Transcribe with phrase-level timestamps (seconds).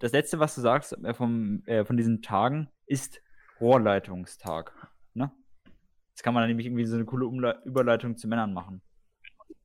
[0.00, 3.20] das letzte, was du sagst äh, vom, äh, von diesen Tagen, ist
[3.60, 4.72] Rohrleitungstag.
[5.14, 5.30] Ne?
[6.10, 8.82] Jetzt kann man nämlich irgendwie so eine coole Umle Überleitung zu Männern machen.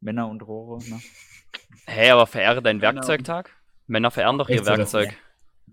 [0.01, 0.99] Männer und Rohre, ne?
[1.87, 3.51] Hä, aber verehre deinen Werkzeugtag?
[3.87, 5.15] Männer verehren doch ihr das- Werkzeug.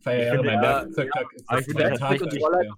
[0.00, 2.20] Verehre finde, mein ja, Werkzeugtag ist aber das ich finde, das Tag.
[2.20, 2.74] hat ja.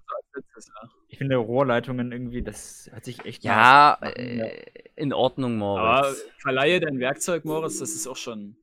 [1.09, 4.65] Ich finde Rohrleitungen irgendwie, das hört sich echt Ja, äh,
[4.97, 6.25] in Ordnung, Aber Moritz.
[6.39, 8.57] verleihe dein Werkzeug, Moritz, das ist auch schon.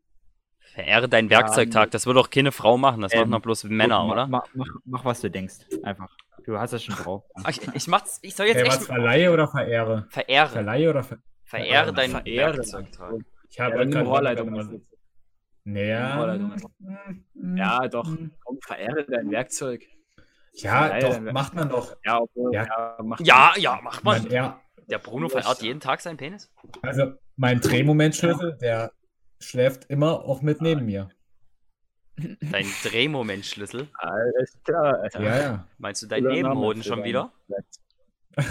[0.74, 1.92] Verehre deinen Werkzeugtag.
[1.92, 3.02] Das würde doch keine Frau machen.
[3.02, 4.28] Das Ähm, machen doch bloß Männer, Ma- oder?
[4.28, 5.56] Ma mach, mach, was du denkst.
[5.84, 6.10] Einfach.
[6.46, 7.24] Du hast das schon drauf.
[7.50, 8.20] Ich, ich mach's.
[8.22, 10.08] Ich soll jetzt Hey, echt verleihe oder verehre?
[10.10, 10.50] verehre.
[10.50, 12.54] Verleihe oder ver Verehre deinen Verehre.
[12.58, 13.14] Werkzeugtag.
[13.50, 14.82] Ich habe Ja, gerade- Rohrleitung.
[15.64, 16.38] Naja.
[17.56, 18.08] Ja, doch.
[18.08, 18.32] mm.
[18.44, 19.84] Komm, verehre dein Werkzeug.
[20.54, 21.34] Ja, Verleihe doch, Werkzeug.
[21.34, 21.96] macht man doch.
[22.06, 22.64] Ja, obwohl, Ja.
[22.66, 22.98] ja.
[23.04, 24.32] macht Ja, ja, mach Man, mal.
[24.32, 26.52] ja, Der Bruno verehrt jeden Tag seinen Penis.
[26.82, 28.92] also mein Drehmomentschlüssel, der
[29.42, 31.10] schläft immer auch mit neben mir.
[32.18, 33.88] Dein Drehmomentschlüssel.
[33.94, 35.22] Alles klar, Alter.
[35.24, 35.68] Ja, ja.
[35.78, 37.32] Meinst du deinen Nebenhoden schon wieder?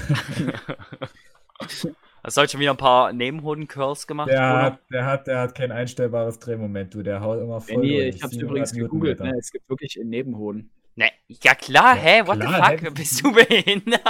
[2.22, 5.54] Hast du heute schon wieder ein paar Nebenhoden-Curls gemacht, Der hat, der, hat, der hat
[5.54, 7.02] kein einstellbares Drehmoment, du.
[7.02, 7.76] Der haut immer voll.
[7.76, 8.16] Benny, durch.
[8.16, 9.34] ich hab's 700 übrigens gegoogelt, ne?
[9.38, 10.70] Es gibt wirklich einen Nebenhoden.
[10.96, 12.22] Ne, ja klar, hä?
[12.26, 12.82] What klar, the fuck?
[12.82, 12.90] hä?
[12.90, 14.02] Bist du behindert?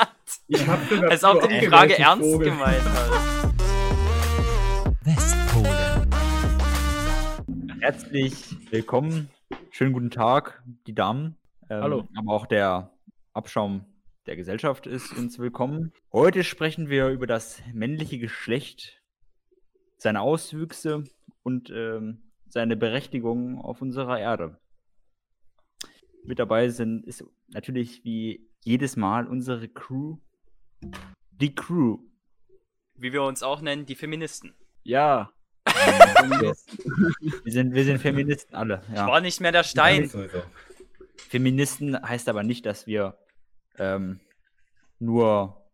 [0.49, 2.51] Ich hab Als ob du die Frage ernst Vogel.
[2.51, 3.40] gemeint hast.
[7.81, 8.35] Herzlich
[8.71, 9.31] willkommen.
[9.71, 11.39] Schönen guten Tag, die Damen.
[11.71, 12.09] Ähm, Hallo.
[12.15, 12.93] Aber auch der
[13.33, 13.87] Abschaum
[14.27, 15.91] der Gesellschaft ist uns willkommen.
[16.13, 19.03] Heute sprechen wir über das männliche Geschlecht,
[19.97, 21.05] seine Auswüchse
[21.43, 24.61] und ähm, seine Berechtigung auf unserer Erde.
[26.23, 30.19] Mit dabei sind ist natürlich wie jedes Mal unsere Crew.
[31.31, 31.99] Die Crew.
[32.95, 34.55] Wie wir uns auch nennen, die Feministen.
[34.83, 35.33] Ja.
[37.45, 38.83] Wir sind, wir sind Feministen alle.
[38.91, 39.07] Ich Ja.
[39.07, 40.09] war nicht mehr der Stein.
[40.09, 40.43] Sowieso.
[41.17, 43.19] Feministen heißt aber nicht, dass wir
[43.79, 44.21] ähm,
[44.99, 45.65] nur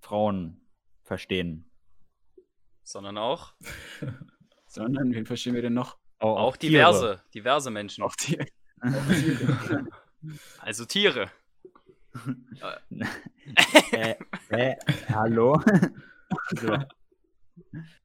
[0.00, 0.60] Frauen
[1.02, 1.70] verstehen.
[2.82, 3.54] Sondern auch,
[4.66, 5.98] Sondern, wen verstehen wir denn noch?
[6.18, 6.72] Au- auch Tiere.
[6.72, 8.02] diverse, diverse Menschen.
[8.04, 8.38] Auch die.
[10.60, 11.30] Also Tiere.
[13.90, 14.14] äh,
[14.50, 14.76] äh,
[15.08, 15.60] hallo?
[16.60, 16.78] so.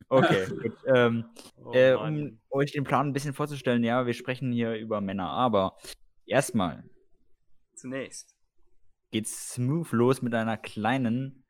[0.10, 0.78] Okay, gut.
[0.88, 1.26] Ähm,
[1.64, 5.30] Oh, äh, um euch den Plan ein bisschen vorzustellen, ja, wir sprechen hier über Männer,
[5.30, 5.76] aber
[6.26, 6.84] erstmal
[7.76, 8.36] Zunächst.
[9.12, 11.44] geht's smooth los mit einer kleinen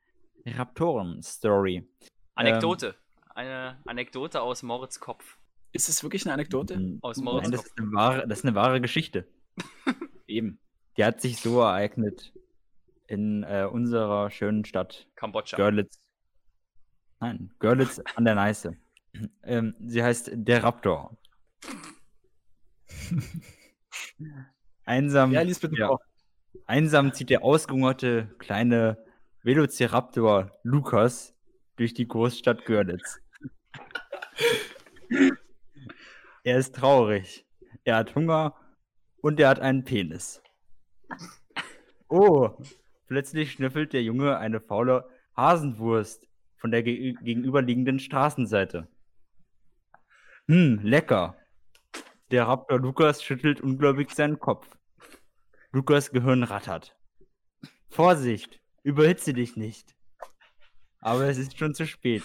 [0.45, 1.87] Raptoren-Story.
[2.35, 2.95] Anekdote.
[3.35, 5.37] Eine Anekdote aus Moritz Kopf.
[5.71, 6.73] Ist es wirklich eine Anekdote?
[6.73, 7.67] Ähm, Aus Nein, Moritz das Kopf.
[7.67, 9.27] ist, eine wahre, das ist eine wahre Geschichte.
[10.27, 10.59] Eben.
[10.97, 12.33] Die hat sich so ereignet
[13.07, 15.57] in äh, unserer schönen Stadt Kambodscha.
[15.57, 15.99] Görlitz.
[17.19, 18.75] Nein, Görlitz an der Neiße.
[19.43, 21.17] Ähm, sie heißt der Raptor.
[24.85, 25.97] Einsam, Ja, ja.
[26.65, 28.97] einsam zieht der ausgehungerte kleine
[29.43, 31.35] Velociraptor Lukas
[31.75, 33.19] durch die Großstadt Görlitz.
[36.43, 37.45] er ist traurig.
[37.83, 38.55] Er hat Hunger
[39.21, 40.41] und er hat einen Penis.
[42.07, 42.51] Oh,
[43.07, 46.27] plötzlich schnüffelt der Junge eine faule Hasenwurst
[46.67, 48.89] von der ge gegenüberliegenden Straßenseite.
[50.47, 51.37] Hm, lecker.
[52.29, 54.67] Der Raptor Lukas schüttelt ungläubig seinen Kopf.
[55.71, 56.97] Lukas Gehirn rattert.
[57.89, 59.95] Vorsicht, überhitze dich nicht.
[60.99, 62.23] Aber es ist schon zu spät.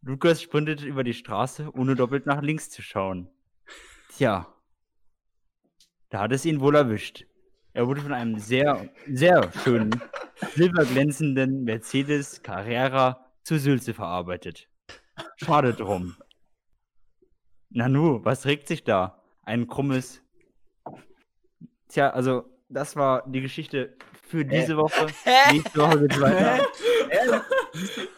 [0.00, 3.28] Lukas sprintet über die Straße, ohne doppelt nach links zu schauen.
[4.16, 4.46] Tja,
[6.08, 7.26] da hat es ihn wohl erwischt.
[7.74, 9.90] Er wurde von einem sehr, sehr schönen,
[10.54, 14.68] silberglänzenden Mercedes Carrera zu Sülze verarbeitet.
[15.36, 16.16] Schade drum.
[17.70, 19.22] Nanu, was regt sich da?
[19.42, 20.22] Ein krummes.
[21.88, 25.06] Tja, also, das war die Geschichte für diese Woche.
[25.50, 26.62] Nächste Woche geht's weiter.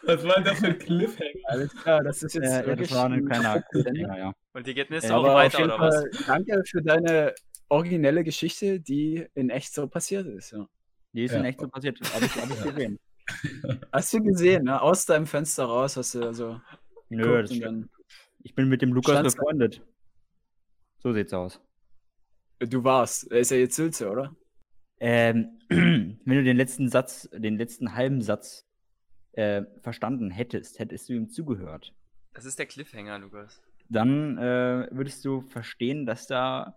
[0.03, 1.31] Was war denn das für ein Cliffhanger?
[1.45, 4.19] Alles klar, das ist jetzt Äh, ja, wirklich das war ein ein kleiner Cliffhanger.
[4.19, 4.33] Ja.
[4.53, 5.95] Und die geht nächste Ja, Woche Aber auf weiter, oder was?
[5.95, 7.35] Fall danke für deine
[7.69, 10.51] originelle Geschichte, die in echt so passiert ist.
[10.51, 10.67] Ja.
[11.13, 11.39] Die ist Ja.
[11.39, 12.01] in echt so passiert.
[12.01, 12.99] Hab ich, hab ich gesehen.
[13.93, 14.81] Hast du gesehen, ne?
[14.81, 16.61] aus deinem Fenster raus hast du also
[17.09, 17.89] Nö, das dann,
[18.43, 19.83] Ich bin mit dem Lukas Stand's- befreundet.
[20.99, 21.61] So sieht's aus.
[22.61, 23.31] du warst.
[23.31, 24.35] Er ist ja jetzt Sülze, oder?
[25.01, 28.67] Ähm, wenn du den letzten Satz, den letzten halben Satz
[29.33, 31.95] äh, verstanden hättest, hättest du ihm zugehört,
[32.35, 33.63] Das ist der Cliffhanger, Lukas.
[33.89, 36.77] dann äh, würdest du verstehen, dass da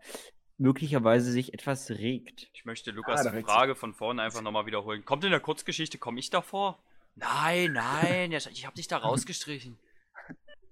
[0.58, 2.50] möglicherweise sich etwas regt.
[2.54, 5.06] Ich möchte Lukas da regt Frage von vorne einfach nochmal wiederholen.
[5.06, 6.80] Kommt in der Kurzgeschichte, komme ich davor?
[7.16, 9.78] Nein, nein, ja, ich habe dich da rausgestrichen.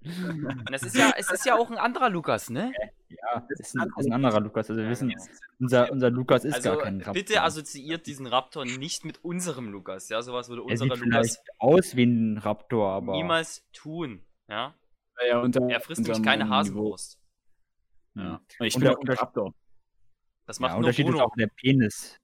[0.04, 2.72] Und es ist ja, es ist ja auch ein anderer Lukas, ne?
[3.08, 4.68] Ja, das ist ein, ist ein anderer Lukas.
[4.68, 5.14] Also wir wissen,
[5.60, 7.14] unser, unser Lukas ist Also gar kein Raptor.
[7.14, 10.08] bitte assoziiert diesen Raptor nicht mit unserem Lukas.
[10.08, 14.24] Ja, sowas würde er unser sieht Lukas vielleicht aus wie ein Raptor, aber niemals tun.
[14.48, 14.74] Ja,
[15.20, 16.48] Ja, ja, unter, er frisst nämlich keine.
[16.48, 17.20] Hasenwurst.
[18.14, 18.40] Ja.
[18.58, 19.54] Ich bin der auch ein Raptor.
[20.46, 21.24] Das ja, macht nur Unterschied ist Bruno.
[21.24, 22.18] auch der Penis.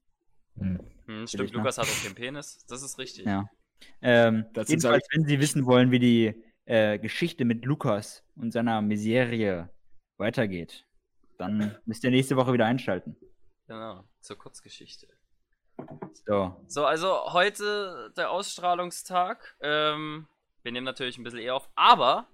[0.57, 0.79] Hm.
[1.05, 1.51] Hm, stimmt?
[1.53, 2.65] Lukas hat auch den Penis.
[2.67, 3.25] Das ist richtig.
[3.25, 3.49] Ja.
[4.01, 8.81] Ähm, jedenfalls, sag wenn Sie wissen wollen, wie die äh, Geschichte mit Lukas und seiner
[8.81, 9.69] Miserie
[10.17, 10.85] weitergeht,
[11.37, 13.15] dann müsst ihr nächste Woche wieder einschalten.
[13.67, 15.07] Genau, zur Kurzgeschichte.
[16.25, 16.55] So.
[16.67, 19.55] So, also heute der Ausstrahlungstag.
[19.61, 20.27] Ähm,
[20.63, 22.27] wir nehmen natürlich ein bisschen eher auf, aber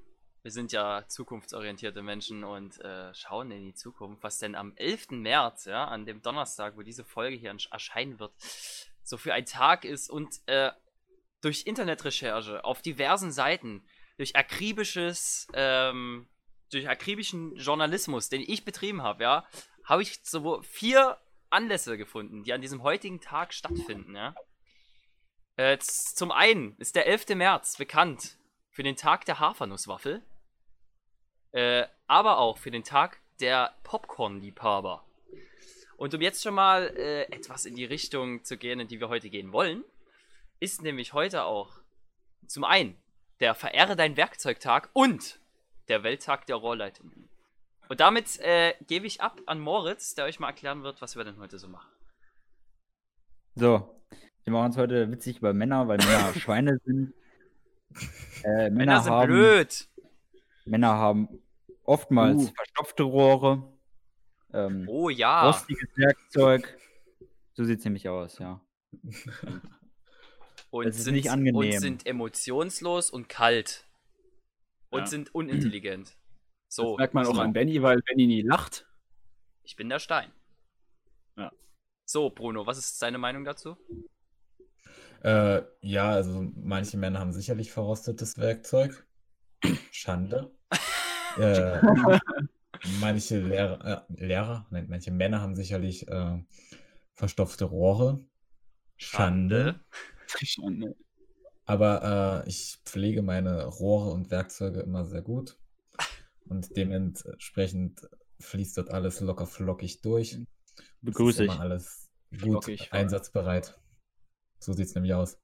[0.46, 5.10] wir sind ja zukunftsorientierte Menschen und äh, schauen in die Zukunft, was denn am 11.
[5.10, 8.32] März, ja, an dem Donnerstag, wo diese Folge hier ersch- erscheinen wird,
[9.02, 10.72] so für ein Tag ist und äh,
[11.42, 13.88] durch Internetrecherche auf diversen Seiten,
[14.18, 16.30] durch akribisches, ähm,
[16.70, 19.48] durch akribischen Journalismus, den ich betrieben habe, ja,
[19.84, 21.18] habe ich so vier
[21.50, 24.36] Anlässe gefunden, die an diesem heutigen Tag stattfinden, ja.
[25.56, 27.30] Äh, zum einen ist der 11.
[27.30, 28.38] März bekannt
[28.70, 30.22] für den Tag der Hafernusswaffel,
[31.56, 35.06] äh, aber auch für den Tag der Popcorn-Liebhaber.
[35.96, 39.08] Und um jetzt schon mal äh, etwas in die Richtung zu gehen, in die wir
[39.08, 39.86] heute gehen wollen,
[40.60, 41.80] ist nämlich heute auch
[42.46, 42.98] zum einen
[43.40, 45.40] der Verehre dein Werkzeugtag und
[45.88, 47.30] der Welttag der Rohrleitungen.
[47.88, 51.24] Und damit äh, gebe ich ab an Moritz, der euch mal erklären wird, was wir
[51.24, 51.90] denn heute so machen.
[53.56, 54.02] So.
[54.44, 57.14] Wir machen uns heute witzig über Männer, weil Männer Schweine sind.
[58.44, 59.88] Äh, Männer, Männer sind haben, blöd.
[60.66, 61.42] Männer haben
[61.86, 62.54] oftmals Uh.
[62.56, 63.72] verstopfte Rohre,
[64.54, 65.48] ähm, Oh ja.
[65.48, 66.78] rostiges Werkzeug.
[67.54, 68.62] So sieht es nämlich aus, ja.
[70.72, 71.56] Und das ist sind, nicht angenehm.
[71.56, 73.86] und sind emotionslos und kalt.
[74.90, 75.06] Und Ja.
[75.06, 76.18] sind unintelligent.
[76.68, 78.86] So, Das merkt man auch an Benny, weil Benny nie lacht.
[79.64, 80.32] ich bin der Stein.
[81.38, 81.52] Ja.
[82.06, 83.78] So, Bruno, was ist deine Meinung dazu?
[85.24, 89.08] Äh, ja, also manche Männer haben sicherlich verrostetes Werkzeug.
[89.92, 90.55] Schande.
[91.38, 92.20] Äh,
[93.00, 96.44] manche Lehrer, äh, Lehrer, nein, manche Männer haben sicherlich äh,
[97.14, 98.20] verstopfte Rohre.
[98.98, 99.80] Schande.
[100.44, 100.96] Schon, ne?
[101.66, 105.58] Aber äh, ich pflege meine Rohre und Werkzeuge immer sehr gut.
[106.48, 108.08] Und dementsprechend
[108.40, 110.38] fließt dort alles locker flockig durch.
[111.02, 111.52] Begrüße ich.
[111.52, 113.80] immer alles gut Flockig, einsatzbereit.
[114.60, 115.40] So sieht es nämlich aus.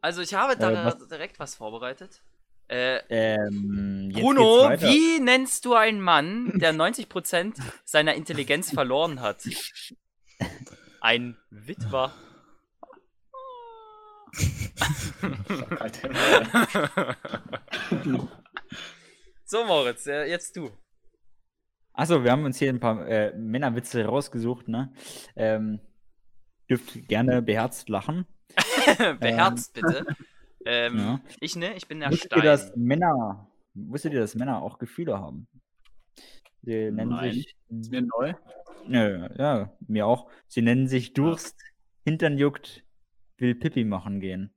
[0.00, 2.22] Also, ich habe da Äh, direkt was vorbereitet.
[2.68, 9.46] Äh, Ähm, Bruno, wie nennst du einen Mann, der 90% seiner Intelligenz verloren hat?
[11.00, 12.12] Ein Witwer.
[19.44, 20.70] so, Moritz, äh, jetzt du.
[21.92, 24.92] Achso, wir haben uns hier ein paar äh, Männerwitze rausgesucht, ne?
[25.36, 25.80] Ähm,
[26.70, 28.26] dürft gerne beherzt lachen.
[29.20, 30.06] Beherzt, bitte.
[30.64, 31.20] Ähm, Ja.
[31.40, 32.40] Ich ne, ich bin der Wusstet Stein.
[32.40, 35.48] ihr, dass Männer, wusstet ihr, dass Männer auch Gefühle haben?
[36.62, 37.32] Sie nennen Nein.
[37.32, 38.34] sich, Ist mir neu.
[38.86, 40.30] Nö, ja, mir auch.
[40.48, 41.56] Sie nennen sich Durst,
[42.04, 42.84] Hintern juckt,
[43.38, 44.52] will Pipi machen gehen.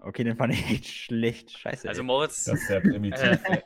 [0.00, 1.50] Okay, den fand ich echt schlecht.
[1.58, 1.88] Scheiße.
[1.88, 2.06] Also ey.
[2.06, 3.20] Moritz, Das ist sehr primitiv.
[3.44, 3.62] äh,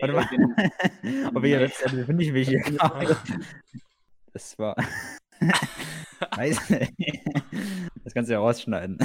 [0.00, 1.26] Warte mal.
[1.34, 2.50] Aber ja, das finde ich mich.
[4.32, 4.76] Das war.
[6.34, 6.88] Scheiße.
[8.04, 8.98] Das kannst du ja rausschneiden.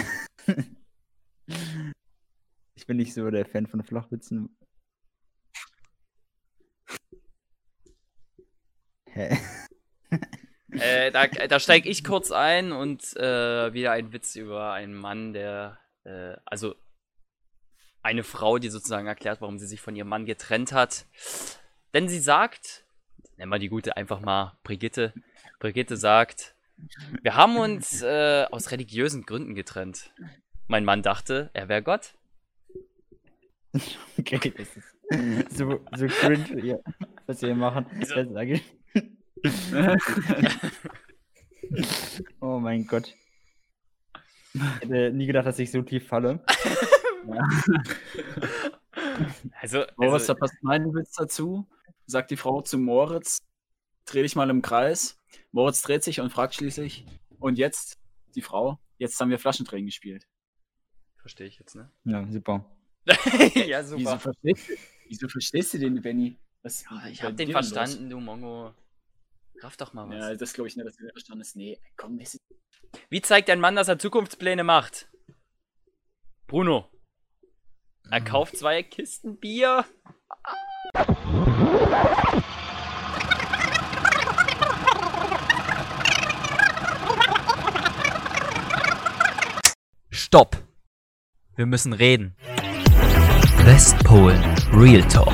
[2.78, 4.56] Ich bin nicht so der Fan von Flachwitzen.
[9.08, 9.38] Hä?
[10.72, 15.32] äh, da, da steige ich kurz ein und äh, wieder ein Witz über einen Mann,
[15.32, 16.76] der, äh, also
[18.04, 21.06] eine Frau, die sozusagen erklärt, warum sie sich von ihrem Mann getrennt hat.
[21.94, 22.86] Denn sie sagt,
[23.38, 25.14] nennen wir die gute einfach mal Brigitte.
[25.60, 26.56] Brigitte sagt,
[27.22, 30.12] wir haben uns äh, aus religiösen Gründen getrennt.
[30.68, 32.16] Mein Mann dachte, er wäre Gott.
[34.18, 36.78] Okay, das ist so, so cringe, ja,
[37.28, 37.86] was wir hier machen.
[37.92, 38.16] Wieso?
[38.16, 38.64] Das sage ich.
[42.40, 43.16] Oh mein Gott.
[44.54, 46.44] Ich hätte nie gedacht, dass ich so tief falle.
[49.62, 51.66] Also, Moritz, also da passt mein Witz dazu.
[52.06, 53.40] Sagt die Frau zu Moritz,
[54.06, 55.18] dreh dich mal im Kreis.
[55.52, 57.06] Moritz dreht sich und fragt schließlich,
[57.40, 57.98] und jetzt,
[58.36, 60.28] die Frau, jetzt haben wir Flaschendrehen gespielt.
[61.26, 61.90] Verstehe ich jetzt, ne?
[62.04, 62.64] Ja, super.
[63.56, 64.00] ja, super.
[64.00, 64.74] Wieso verstehst, du,
[65.08, 66.38] wieso verstehst du den, Benny?
[66.62, 68.10] Was, ja, ich hab den verstanden, los?
[68.12, 68.76] du Mongo.
[69.60, 70.16] Raff doch mal was.
[70.18, 71.56] Ja, das glaube ich nicht, dass du den verstanden hast.
[71.56, 72.38] Nee, komm, Messi.
[73.10, 75.08] Wie zeigt ein Mann, dass er Zukunftspläne macht?
[76.46, 76.92] Bruno.
[78.12, 78.26] Er mhm.
[78.26, 79.84] kauft zwei Kisten Bier.
[90.12, 90.65] Stopp.
[91.58, 92.36] Wir müssen reden.
[93.64, 94.44] Westpolen
[94.74, 95.32] Real Talk.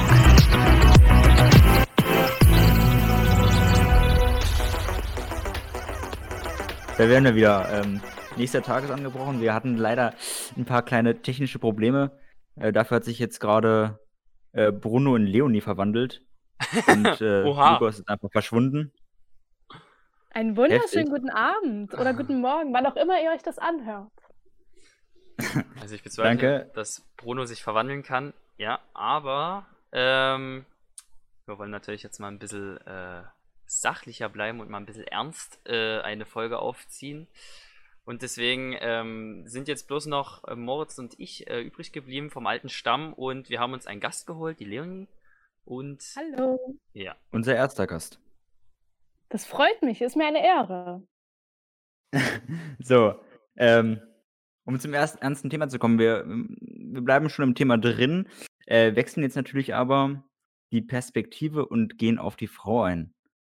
[6.96, 7.68] Da werden wir wieder.
[7.72, 8.02] Ähm,
[8.38, 9.42] nächster Tag ist angebrochen.
[9.42, 10.14] Wir hatten leider
[10.56, 12.12] ein paar kleine technische Probleme.
[12.56, 14.00] Äh, dafür hat sich jetzt gerade
[14.52, 16.22] äh, Bruno in Leonie verwandelt.
[16.88, 17.42] Und äh.
[17.42, 18.94] Lukas ist einfach verschwunden.
[20.30, 21.10] Einen wunderschönen Heftig.
[21.10, 24.12] guten Abend oder guten Morgen, wann auch immer ihr euch das anhört.
[25.80, 26.72] Also ich bezweifle, Danke.
[26.74, 28.34] dass Bruno sich verwandeln kann.
[28.58, 30.66] Ja, aber ähm,
[31.46, 33.24] wir wollen natürlich jetzt mal ein bisschen äh,
[33.66, 37.28] sachlicher bleiben und mal ein bisschen ernst äh, eine Folge aufziehen.
[38.04, 42.48] Und deswegen ähm, sind jetzt bloß noch äh, Moritz und ich äh, übrig geblieben vom
[42.48, 45.08] alten Stamm und wir haben uns einen Gast geholt, die Leonie.
[45.66, 46.78] Und Hallo.
[46.94, 48.20] ja, Unser erster Gast.
[49.30, 51.04] Das freut mich, ist mir eine Ehre.
[52.80, 53.16] So,
[53.56, 54.02] ähm,
[54.66, 58.28] um zum ersten ernsten Thema zu kommen, wir, wir bleiben schon im Thema drin,
[58.66, 60.24] äh, wechseln jetzt natürlich aber
[60.72, 63.14] die Perspektive und gehen auf die Frau ein.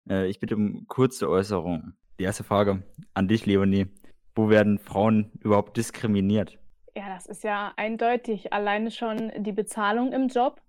[0.09, 1.93] Äh, ich bitte um kurze Äußerung.
[2.19, 2.83] Die erste Frage
[3.13, 3.87] an dich, Leonie.
[4.35, 6.57] Wo werden Frauen überhaupt diskriminiert?
[6.95, 8.53] Ja, das ist ja eindeutig.
[8.53, 10.61] Alleine schon die Bezahlung im Job.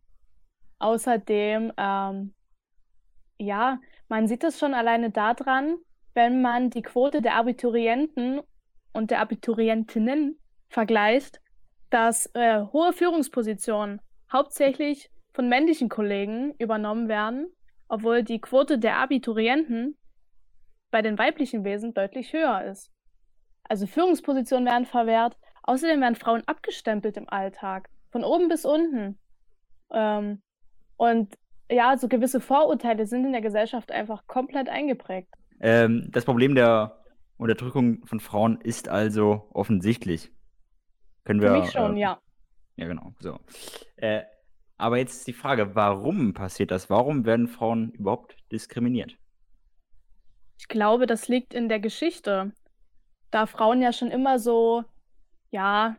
[0.78, 2.34] Außerdem, ähm,
[3.38, 5.76] ja, man sieht es schon alleine daran,
[6.14, 8.40] wenn man die Quote der Abiturienten
[8.96, 10.38] und der Abiturientinnen
[10.68, 11.40] vergleicht,
[11.90, 14.00] dass äh, hohe Führungspositionen
[14.32, 17.46] hauptsächlich von männlichen Kollegen übernommen werden,
[17.88, 19.96] obwohl die Quote der Abiturienten
[20.90, 22.90] bei den weiblichen Wesen deutlich höher ist.
[23.64, 25.36] Also Führungspositionen werden verwehrt.
[25.62, 29.18] Außerdem werden Frauen abgestempelt im Alltag, von oben bis unten.
[29.90, 30.40] Ähm,
[30.96, 31.34] und
[31.70, 35.28] ja, so gewisse Vorurteile sind in der Gesellschaft einfach komplett eingeprägt.
[35.60, 36.96] Ähm, das Problem der
[37.36, 40.32] Unterdrückung von Frauen ist also offensichtlich.
[41.24, 41.50] Können wir.
[41.50, 42.20] Für mich schon, äh, ja.
[42.76, 43.12] Ja, genau.
[43.18, 43.38] So.
[43.96, 44.22] Äh,
[44.78, 46.90] aber jetzt ist die Frage, warum passiert das?
[46.90, 49.16] Warum werden Frauen überhaupt diskriminiert?
[50.58, 52.52] Ich glaube, das liegt in der Geschichte.
[53.30, 54.84] Da Frauen ja schon immer so,
[55.50, 55.96] ja,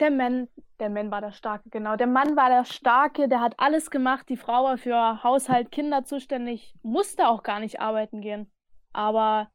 [0.00, 0.48] der Mann,
[0.80, 1.96] der Mann war der Starke, genau.
[1.96, 4.28] Der Mann war der Starke, der hat alles gemacht.
[4.28, 8.50] Die Frau war für Haushalt, Kinder zuständig, musste auch gar nicht arbeiten gehen.
[8.92, 9.48] Aber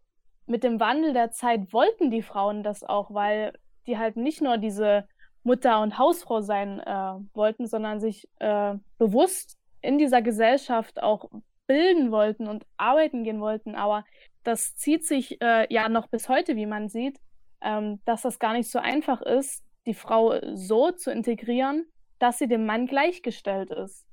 [0.49, 3.53] mit dem Wandel der Zeit wollten die Frauen das auch, weil
[3.87, 5.07] die halt nicht nur diese
[5.43, 11.29] Mutter und Hausfrau sein äh, wollten, sondern sich äh, bewusst in dieser Gesellschaft auch
[11.67, 13.75] bilden wollten und arbeiten gehen wollten.
[13.75, 14.03] Aber
[14.43, 17.19] das zieht sich äh, ja noch bis heute, wie man sieht,
[17.61, 21.85] ähm, dass das gar nicht so einfach ist, die Frau so zu integrieren,
[22.17, 24.05] dass sie dem Mann gleichgestellt ist.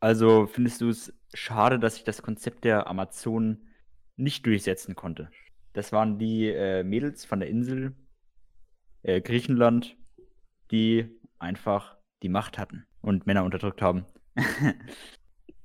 [0.00, 3.68] Also findest du es schade, dass sich das Konzept der Amazonen
[4.16, 5.30] nicht durchsetzen konnte?
[5.72, 7.94] Das waren die äh, Mädels von der Insel
[9.02, 9.96] äh, Griechenland,
[10.70, 11.08] die
[11.38, 14.06] einfach die Macht hatten und Männer unterdrückt haben.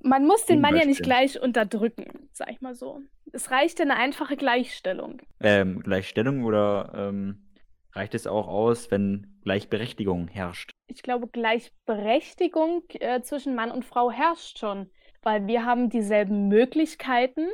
[0.00, 3.00] Man muss den Mann ja nicht gleich unterdrücken, sag ich mal so.
[3.32, 5.20] Es reicht eine einfache Gleichstellung.
[5.40, 7.48] ähm, Gleichstellung oder ähm,
[7.92, 10.70] reicht es auch aus, wenn Gleichberechtigung herrscht?
[10.86, 14.90] Ich glaube, Gleichberechtigung äh, zwischen Mann und Frau herrscht schon,
[15.22, 17.48] weil wir haben dieselben Möglichkeiten,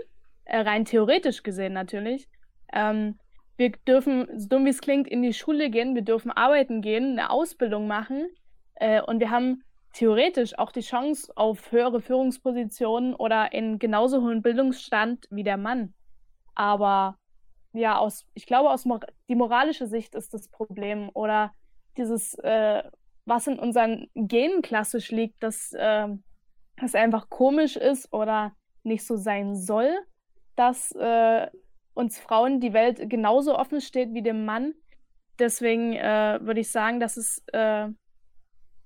[0.44, 2.28] äh, rein theoretisch gesehen natürlich.
[2.72, 3.18] Ähm,
[3.56, 7.12] wir dürfen, so dumm wie es klingt, in die Schule gehen, wir dürfen arbeiten gehen,
[7.12, 8.26] eine Ausbildung machen
[8.74, 9.62] äh, und wir haben
[9.92, 15.94] theoretisch auch die Chance auf höhere Führungspositionen oder in genauso hohen Bildungsstand wie der Mann.
[16.54, 17.16] Aber
[17.72, 21.52] ja, aus, ich glaube, aus mor die moralische Sicht ist das Problem oder
[21.96, 22.82] dieses, äh,
[23.24, 26.08] was in unseren Genen klassisch liegt, dass äh,
[26.82, 28.52] es einfach komisch ist oder
[28.82, 29.90] nicht so sein soll,
[30.56, 31.48] dass äh,
[31.94, 34.74] uns Frauen die Welt genauso offen steht wie dem Mann.
[35.38, 37.88] Deswegen äh, würde ich sagen, dass es äh,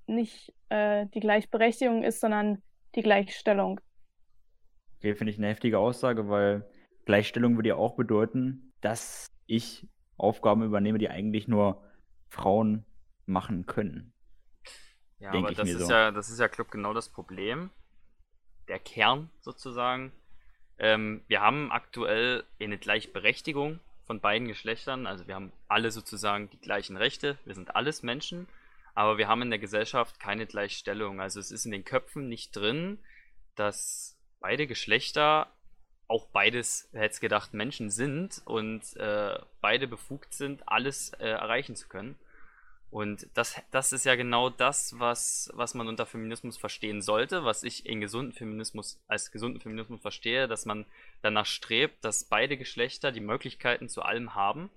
[0.07, 2.63] nicht äh, die Gleichberechtigung ist, sondern
[2.95, 3.81] die Gleichstellung.
[4.99, 6.69] Okay, finde ich eine heftige Aussage, weil
[7.05, 9.87] Gleichstellung würde ja auch bedeuten, dass ich
[10.17, 11.83] Aufgaben übernehme, die eigentlich nur
[12.29, 12.85] Frauen
[13.27, 14.13] machen können.
[15.19, 15.91] Ja, aber das ist so.
[15.91, 17.71] ja, das ist ja, glaub, genau das Problem.
[18.69, 20.13] Der Kern sozusagen.
[20.79, 25.07] Ähm, wir haben aktuell eine Gleichberechtigung von beiden Geschlechtern.
[25.07, 27.39] Also wir haben alle sozusagen die gleichen Rechte.
[27.45, 28.47] Wir sind alles Menschen.
[28.95, 31.21] Aber wir haben in der Gesellschaft keine Gleichstellung.
[31.21, 32.99] Also es ist in den Köpfen nicht drin,
[33.55, 35.51] dass beide Geschlechter
[36.09, 41.75] auch beides, wer hätte gedacht, Menschen sind und äh, beide befugt sind, alles äh, erreichen
[41.75, 42.17] zu können.
[42.91, 47.63] Und das, das ist ja genau das, was, was man unter Feminismus verstehen sollte, was
[47.63, 50.87] ich in gesunden Feminismus als gesunden Feminismus verstehe, dass man
[51.21, 54.71] danach strebt, dass beide Geschlechter die Möglichkeiten zu allem haben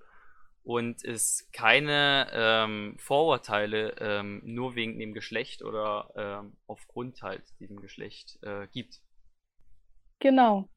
[0.64, 7.80] und es keine ähm, Vorurteile ähm, nur wegen dem Geschlecht oder ähm, aufgrund halt diesem
[7.80, 9.00] Geschlecht äh, gibt.
[10.20, 10.68] Genau.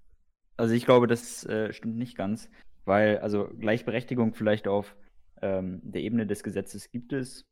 [0.56, 2.50] Also ich glaube, das äh, stimmt nicht ganz,
[2.84, 4.94] weil also Gleichberechtigung vielleicht auf
[5.42, 7.46] ähm, der Ebene des Gesetzes gibt es.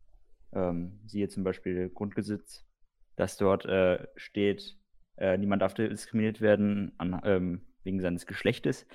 [0.53, 2.65] Ähm, siehe zum Beispiel Grundgesetz,
[3.17, 4.77] dass dort äh, steht,
[5.17, 8.87] äh, niemand darf diskriminiert werden an, ähm, wegen seines Geschlechtes.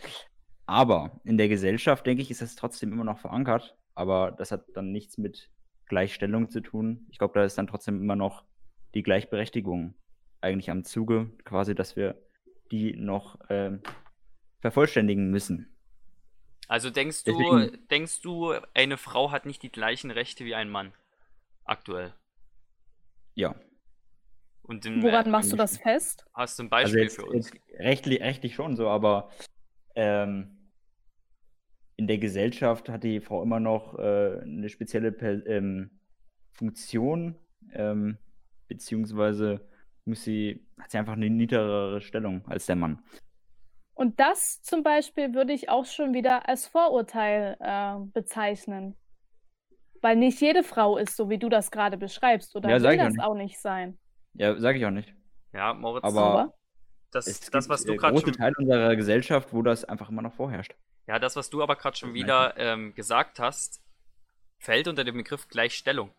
[0.66, 3.78] Aber in der Gesellschaft, denke ich, ist das trotzdem immer noch verankert.
[3.94, 5.50] Aber das hat dann nichts mit
[5.86, 7.06] Gleichstellung zu tun.
[7.10, 8.44] Ich glaube, da ist dann trotzdem immer noch
[8.94, 9.94] die Gleichberechtigung
[10.42, 12.20] eigentlich am Zuge, quasi, dass wir
[12.72, 13.82] die noch ähm,
[14.60, 15.75] vervollständigen müssen.
[16.68, 20.70] Also denkst du, Deswegen- denkst du, eine Frau hat nicht die gleichen Rechte wie ein
[20.70, 20.94] Mann?
[21.64, 22.14] Aktuell.
[23.36, 23.56] Ja.
[24.62, 26.26] Und im, Woran machst du das fest?
[26.34, 27.52] hast du ein Also Beispiel jetzt, für uns?
[27.54, 29.30] jetzt rechtlich, rechtlich schon so, aber
[29.96, 30.72] ähm,
[31.98, 36.00] in der Gesellschaft hat die Frau immer noch äh, eine spezielle per ähm,
[36.52, 37.36] Funktion,
[37.74, 38.18] ähm,
[38.68, 39.68] beziehungsweise
[40.06, 43.04] muss sie, hat sie einfach eine niedrigere Stellung als der Mann.
[43.96, 48.96] Und das zum Beispiel würde ich auch schon wieder als Vorurteil äh, bezeichnen.
[50.02, 52.56] Weil nicht jede Frau ist so, wie du das gerade beschreibst.
[52.56, 53.24] Oder Ja, will ich auch das nicht.
[53.24, 54.00] auch nicht sein.
[54.34, 55.14] Ja, sage ich auch nicht.
[55.54, 56.54] Ja, Moritz, Aber
[57.12, 59.86] das, Es das gibt, was du äh, gerade große schon, Teile unserer Gesellschaft, wo das
[59.86, 60.76] einfach immer noch vorherrscht.
[61.08, 63.82] ja, das, was du aber gerade schon Das wieder ähm, gesagt hast,
[64.60, 66.12] fällt unter den Begriff Gleichstellung.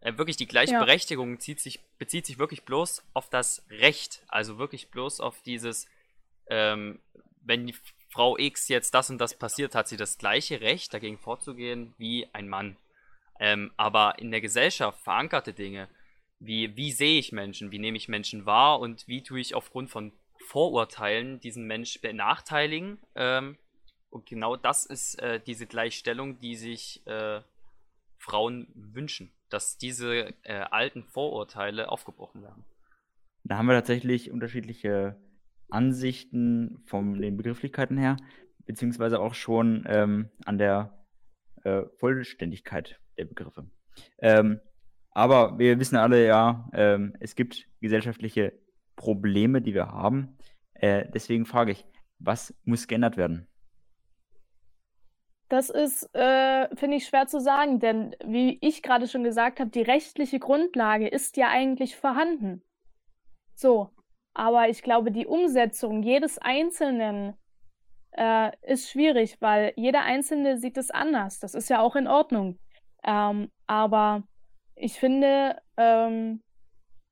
[0.00, 4.22] Äh, wirklich, die Gleichberechtigung zieht sich, bezieht sich wirklich bloß auf das Recht.
[4.28, 5.86] Also wirklich bloß auf dieses,
[6.48, 7.00] ähm,
[7.42, 7.74] wenn die
[8.10, 12.28] Frau X jetzt das und das passiert, hat sie das gleiche Recht, dagegen vorzugehen wie
[12.32, 12.76] ein Mann.
[13.40, 15.88] Ähm, aber in der Gesellschaft verankerte Dinge,
[16.38, 19.90] wie, wie sehe ich Menschen, wie nehme ich Menschen wahr und wie tue ich aufgrund
[19.90, 20.12] von
[20.46, 22.98] Vorurteilen diesen Mensch benachteiligen.
[23.14, 23.58] Ähm,
[24.10, 27.40] und genau das ist äh, diese Gleichstellung, die sich äh,
[28.18, 32.64] Frauen wünschen, dass diese äh, alten Vorurteile aufgebrochen werden.
[33.42, 35.16] Da haben wir tatsächlich unterschiedliche
[35.70, 38.16] Ansichten von den Begrifflichkeiten her,
[38.66, 41.04] beziehungsweise auch schon ähm, an der
[41.64, 43.70] äh, Vollständigkeit der Begriffe.
[44.18, 44.60] Ähm,
[45.10, 48.52] aber wir wissen alle ja, ähm, es gibt gesellschaftliche
[48.96, 50.36] Probleme, die wir haben.
[50.74, 51.84] Äh, deswegen frage ich,
[52.18, 53.46] was muss geändert werden?
[55.54, 59.70] das ist, äh, finde ich, schwer zu sagen, denn wie ich gerade schon gesagt habe,
[59.70, 62.62] die rechtliche Grundlage ist ja eigentlich vorhanden.
[63.54, 63.90] So,
[64.34, 67.34] aber ich glaube, die Umsetzung jedes Einzelnen
[68.16, 71.40] äh, ist schwierig, weil jeder Einzelne sieht es anders.
[71.40, 72.58] Das ist ja auch in Ordnung.
[73.04, 74.22] Ähm, aber
[74.76, 76.42] ich finde, ähm,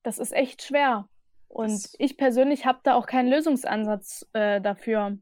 [0.02, 1.08] das ist echt schwer.
[1.48, 5.18] Und Das- ich persönlich habe da auch keinen Lösungsansatz äh, dafür,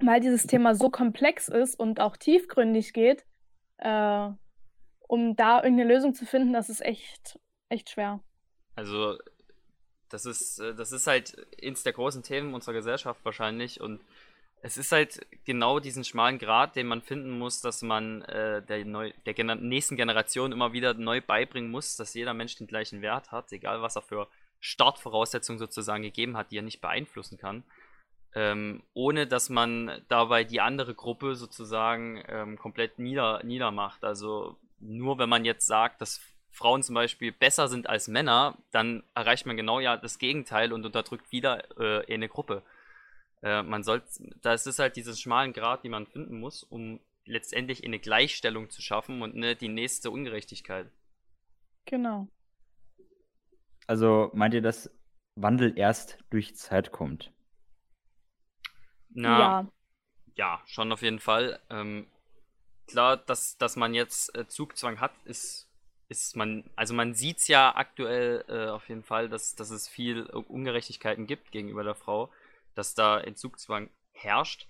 [0.00, 3.24] weil dieses Thema so komplex ist und auch tiefgründig geht.
[3.78, 4.30] Äh,
[5.08, 8.20] um da irgendeine Lösung zu finden, das ist echt, echt schwer.
[8.74, 9.16] Also,
[10.16, 14.00] das ist, äh, das ist halt eins der großen Themen unserer Gesellschaft wahrscheinlich und
[14.62, 18.84] es ist halt genau diesen schmalen Grat, den man finden muss, dass man äh, der,
[18.86, 23.02] neu, der gener nächsten Generation immer wieder neu beibringen muss, dass jeder Mensch den gleichen
[23.02, 24.26] Wert hat, egal was er für
[24.60, 27.62] Startvoraussetzungen sozusagen gegeben hat, die er nicht beeinflussen kann.
[28.34, 34.02] Ähm, ohne dass man dabei die andere Gruppe sozusagen ähm, komplett nieder, niedermacht.
[34.02, 36.20] Also nur wenn man jetzt sagt, dass
[36.56, 40.86] Frauen zum Beispiel besser sind als Männer, dann erreicht man genau ja das Gegenteil und
[40.86, 42.62] unterdrückt wieder äh, eine Gruppe.
[43.42, 44.02] Äh, man soll,
[44.40, 48.70] da ist es halt diesen schmalen Grat, den man finden muss, um letztendlich eine Gleichstellung
[48.70, 50.90] zu schaffen und ne, die nächste Ungerechtigkeit.
[51.84, 52.26] Genau.
[53.86, 54.90] Also meint ihr, dass
[55.34, 57.34] Wandel erst durch Zeit kommt?
[59.10, 59.68] Na, Ja.
[60.36, 61.60] Ja, schon auf jeden Fall.
[61.70, 62.06] Ähm,
[62.86, 65.65] klar, dass, dass man jetzt äh, Zugzwang hat, ist,
[66.08, 69.88] ist man, also man sieht es ja aktuell äh, auf jeden Fall, dass, dass es
[69.88, 72.30] viel Ungerechtigkeiten gibt gegenüber der Frau,
[72.74, 74.68] dass da ein Zugzwang herrscht.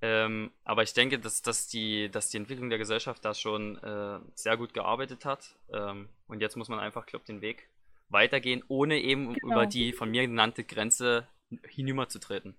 [0.00, 4.18] Ähm, aber ich denke, dass, dass, die, dass die Entwicklung der Gesellschaft da schon äh,
[4.34, 5.56] sehr gut gearbeitet hat.
[5.72, 7.68] Ähm, und jetzt muss man einfach, glaube den Weg
[8.08, 9.54] weitergehen, ohne eben Genau.
[9.54, 11.26] über die von mir genannte Grenze
[11.68, 12.56] hinüberzutreten.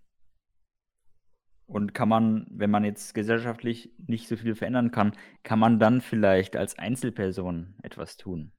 [1.68, 6.02] Und kann man, wenn man jetzt gesellschaftlich nicht so viel verändern kann, kann man dann
[6.02, 8.52] vielleicht als Einzelperson etwas tun?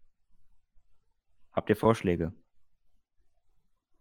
[1.53, 2.33] Habt ihr Vorschläge?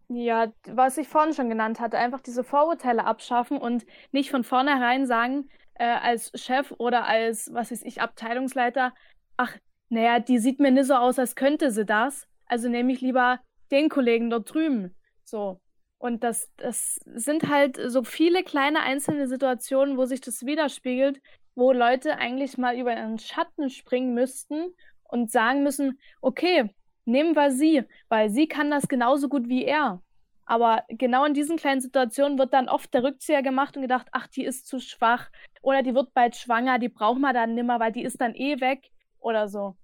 [0.08, 5.06] Ja, was ich vorhin schon genannt hatte, einfach diese Vorurteile abschaffen und nicht von vornherein
[5.06, 8.92] sagen, äh, als Chef oder als, was weiß ich, Abteilungsleiter,
[9.36, 9.56] ach,
[9.88, 12.28] naja, die sieht mir nicht so aus, als könnte sie das.
[12.46, 13.40] Also nehme ich lieber
[13.70, 14.94] den Kollegen dort drüben.
[15.24, 15.60] So.
[15.98, 21.20] Und das, das sind halt so viele kleine einzelne Situationen, wo sich das widerspiegelt,
[21.54, 26.68] wo Leute eigentlich mal über ihren Schatten springen müssten und sagen müssen, okay,
[27.06, 30.02] nehmen wir sie, weil sie kann das genauso gut wie er.
[30.44, 34.26] Aber genau in diesen kleinen Situationen wird dann oft der Rückzieher gemacht und gedacht, ach,
[34.28, 35.30] die ist zu schwach
[35.62, 38.60] oder die wird bald schwanger, die braucht man dann nimmer, weil die ist dann eh
[38.60, 39.76] weg oder so.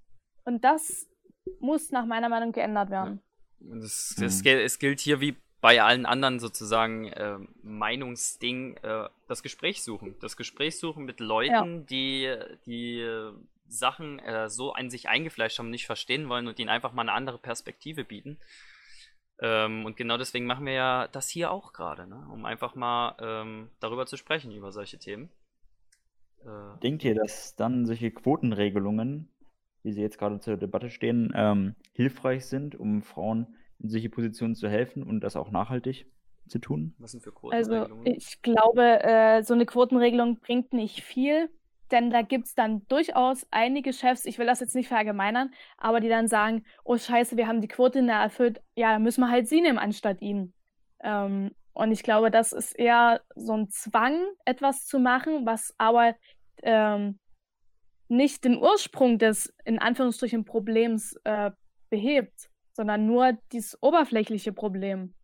[0.44, 1.08] Und das
[1.58, 3.20] muss nach meiner Meinung geändert werden.
[3.60, 9.08] Und es, es, gilt- es gilt hier wie bei allen anderen sozusagen äh, Meinungsding, äh,
[9.28, 10.16] das Gespräch suchen.
[10.20, 13.32] Das Gespräch suchen mit Leuten, die die äh,
[13.68, 17.12] Sachen äh, so an sich eingefleischt haben, nicht verstehen wollen und ihnen einfach mal eine
[17.12, 18.38] andere Perspektive bieten.
[19.38, 22.26] Ähm, und genau deswegen machen wir ja das hier auch gerade, ne?
[22.32, 25.30] um einfach mal ähm, darüber zu sprechen, über solche Themen.
[26.44, 29.30] Äh, Denkt ihr, dass dann solche Quotenregelungen,
[29.84, 34.54] wie sie jetzt gerade zur Debatte stehen, ähm, hilfreich sind, um Frauen in solche Positionen
[34.54, 36.06] zu helfen und das auch nachhaltig
[36.48, 36.94] zu tun?
[36.98, 38.06] was sind für Also Quotenregelungen?
[38.06, 41.50] ich glaube, äh, so eine Quotenregelung bringt nicht viel,
[41.90, 46.00] denn da gibt es dann durchaus einige Chefs, ich will das jetzt nicht verallgemeinern, aber
[46.00, 49.30] die dann sagen, oh scheiße, wir haben die Quote nicht erfüllt, ja, dann müssen wir
[49.30, 50.54] halt sie nehmen anstatt ihn.
[51.00, 56.14] Ähm, und ich glaube, das ist eher so ein Zwang, etwas zu machen, was aber
[56.62, 57.18] ähm,
[58.08, 61.50] nicht den Ursprung des, in Anführungsstrichen, Problems äh,
[61.88, 65.14] behebt, sondern nur dieses oberflächliche Problem.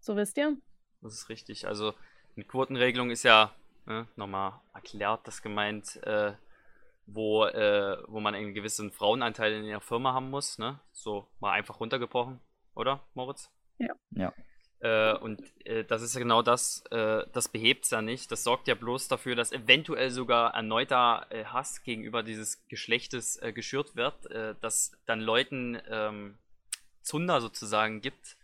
[0.00, 0.56] So wisst ihr?
[1.00, 1.66] Das ist richtig.
[1.66, 1.94] Also
[2.36, 3.52] eine Quotenregelung ist ja,
[3.86, 6.32] ne, nochmal erklärt, das gemeint, äh,
[7.06, 10.80] wo, äh, wo man einen gewissen Frauenanteil in der Firma haben muss, ne?
[10.92, 12.40] So mal einfach runtergebrochen,
[12.74, 13.50] oder, Moritz?
[13.78, 14.32] Ja.
[14.80, 18.30] Äh, und äh, das ist ja genau das, äh, das behebt es ja nicht.
[18.30, 23.52] Das sorgt ja bloß dafür, dass eventuell sogar erneuter äh, Hass gegenüber dieses Geschlechtes äh,
[23.52, 26.38] geschürt wird, äh, dass dann Leuten ähm,
[27.06, 28.36] Zunder sozusagen gibt,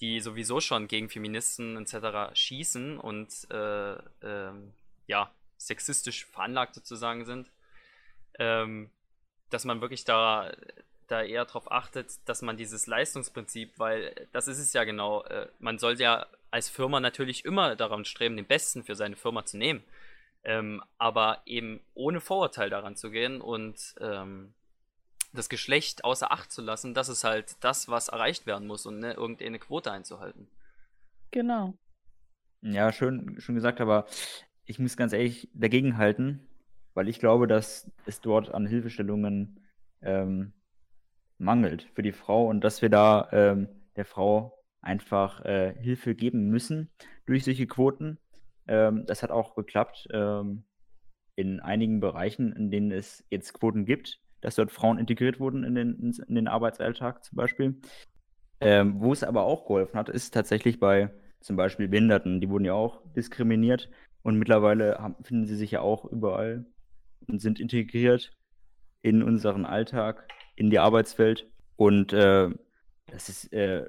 [0.00, 2.34] die sowieso schon gegen Feministen etc.
[2.34, 4.72] schießen und äh, ähm,
[5.06, 7.50] ja, sexistisch veranlagt sozusagen sind,
[8.38, 8.90] ähm,
[9.50, 10.52] dass man wirklich da,
[11.08, 15.48] da eher darauf achtet, dass man dieses Leistungsprinzip, weil das ist es ja genau, äh,
[15.58, 19.58] man sollte ja als Firma natürlich immer daran streben, den Besten für seine Firma zu
[19.58, 19.82] nehmen,
[20.44, 24.54] ähm, aber eben ohne Vorurteil daran zu gehen und ähm,
[25.32, 29.00] das Geschlecht außer Acht zu lassen, das ist halt das, was erreicht werden muss und
[29.00, 30.48] ne, irgendeine Quote einzuhalten.
[31.30, 31.74] Genau.
[32.62, 34.06] Ja, schön, schön gesagt, aber
[34.64, 36.46] ich muss ganz ehrlich dagegen halten,
[36.94, 39.60] weil ich glaube, dass es dort an Hilfestellungen
[40.02, 40.52] ähm,
[41.38, 46.48] mangelt für die Frau und dass wir da ähm, der Frau einfach äh, Hilfe geben
[46.48, 46.90] müssen
[47.26, 48.18] durch solche Quoten.
[48.66, 50.64] Ähm, das hat auch geklappt ähm,
[51.36, 55.74] in einigen Bereichen, in denen es jetzt Quoten gibt, dass dort Frauen integriert wurden in
[55.74, 57.76] den, in den Arbeitsalltag zum Beispiel.
[58.60, 62.40] Ähm, wo es aber auch geholfen hat, ist tatsächlich bei zum Beispiel Behinderten.
[62.40, 63.88] Die wurden ja auch diskriminiert
[64.22, 66.66] und mittlerweile haben, finden sie sich ja auch überall
[67.28, 68.32] und sind integriert
[69.02, 71.46] in unseren Alltag, in die Arbeitswelt.
[71.76, 72.50] Und äh,
[73.06, 73.88] das ist äh,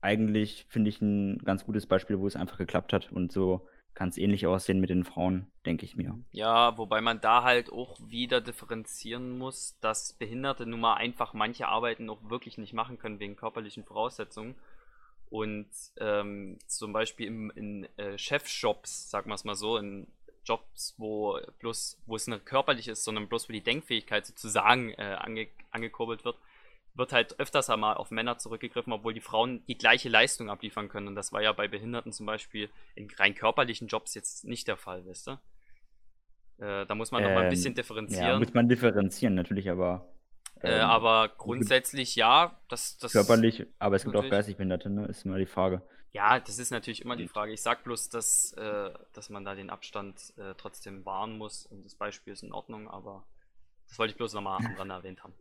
[0.00, 3.12] eigentlich, finde ich, ein ganz gutes Beispiel, wo es einfach geklappt hat.
[3.12, 6.18] Und so kann es ähnlich aussehen mit den Frauen, denke ich mir.
[6.30, 11.68] Ja, wobei man da halt auch wieder differenzieren muss, dass Behinderte nun mal einfach manche
[11.68, 14.54] Arbeiten auch wirklich nicht machen können wegen körperlichen Voraussetzungen.
[15.28, 20.06] Und ähm, zum Beispiel im, in äh, Chefjobs, sagen wir es mal so, in
[20.44, 25.16] Jobs, wo bloß, wo es nicht körperlich ist, sondern bloß wo die Denkfähigkeit sozusagen äh,
[25.18, 26.36] ange, angekurbelt wird,
[26.94, 31.08] wird halt öfters einmal auf Männer zurückgegriffen, obwohl die Frauen die gleiche Leistung abliefern können.
[31.08, 34.76] Und das war ja bei Behinderten zum Beispiel in rein körperlichen Jobs jetzt nicht der
[34.76, 35.40] Fall, wisst ihr?
[36.58, 38.38] Äh, da muss man noch mal ein Ähm, bisschen Ja, differenzieren.
[38.38, 40.06] muss man differenzieren natürlich, aber
[40.62, 45.06] äh, ähm, aber grundsätzlich ja, das, das körperlich, aber es gibt auch geistig Behinderte, ne?
[45.06, 45.82] Ist immer die Frage.
[46.12, 47.52] Ja, das ist natürlich immer die Frage.
[47.52, 51.64] Ich sag bloß, dass, äh, dass man da den Abstand äh, trotzdem wahren muss.
[51.66, 53.24] Und das Beispiel ist in Ordnung, aber
[53.88, 55.34] das wollte ich bloß nochmal am Rande erwähnt haben.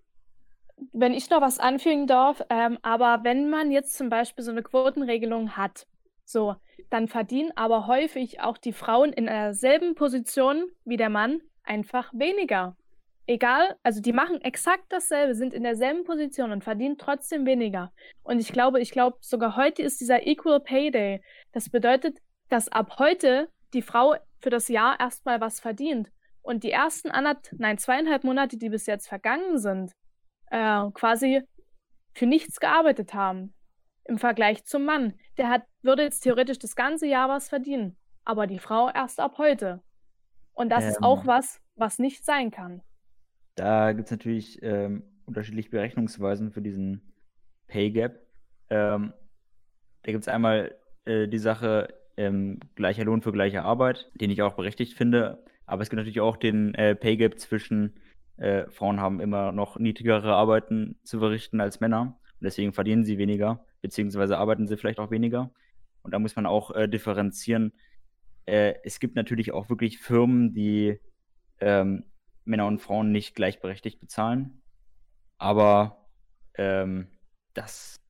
[0.94, 4.64] Wenn ich noch was anfügen darf, ähm, aber wenn man jetzt zum Beispiel so eine
[4.64, 5.86] Quotenregelung hat,
[6.26, 6.56] so,
[6.90, 12.76] dann verdienen aber häufig auch die Frauen in derselben Position wie der Mann einfach weniger.
[13.28, 17.94] Egal, also die machen exakt dasselbe, sind in derselben Position und verdienen trotzdem weniger.
[18.24, 21.22] Und ich glaube, ich glaube, sogar heute ist dieser Equal Pay Day.
[21.52, 22.18] Das bedeutet,
[22.50, 26.10] dass ab heute die Frau für das Jahr erstmal was verdient.
[26.42, 29.94] Und die ersten anderth nein, zweieinhalb Monate, die bis jetzt vergangen sind,
[30.52, 31.42] äh, quasi
[32.14, 33.54] für nichts gearbeitet haben.
[34.06, 35.14] Im Vergleich zum Mann.
[35.38, 37.98] Der hat, würde jetzt theoretisch das ganze Jahr was verdienen.
[38.24, 39.82] Aber die Frau erst ab heute.
[40.54, 41.28] Und das ist auch Ähm.
[41.28, 42.82] was, was nicht sein kann.
[43.56, 47.14] Da gibt es natürlich ähm, unterschiedliche Berechnungsweisen für diesen
[47.68, 48.20] Pay Gap.
[48.70, 49.14] Ähm,
[50.04, 54.42] da gibt es einmal äh, die Sache ähm, gleicher Lohn für gleiche Arbeit, den ich
[54.42, 55.44] auch berechtigt finde.
[55.66, 57.96] Aber es gibt natürlich auch den äh, Pay Gap zwischen
[58.42, 62.20] äh, Frauen haben immer noch niedrigere Arbeiten zu verrichten als Männer.
[62.24, 65.52] Und deswegen verdienen sie weniger, beziehungsweise arbeiten sie vielleicht auch weniger.
[66.02, 67.72] Und da muss man auch äh, differenzieren.
[68.48, 71.00] Äh, es gibt natürlich auch wirklich Firmen, die
[71.60, 72.04] ähm,
[72.44, 74.64] Männer und Frauen nicht gleichberechtigt bezahlen.
[75.38, 76.08] Aber
[76.56, 77.10] ähm,
[77.54, 78.02] das